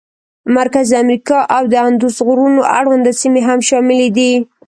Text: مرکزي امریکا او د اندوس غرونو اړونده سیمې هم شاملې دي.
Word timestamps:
مرکزي 0.57 0.95
امریکا 1.03 1.39
او 1.55 1.63
د 1.71 1.75
اندوس 1.87 2.15
غرونو 2.27 2.61
اړونده 2.79 3.11
سیمې 3.21 3.41
هم 3.47 3.59
شاملې 3.69 4.09
دي. 4.17 4.31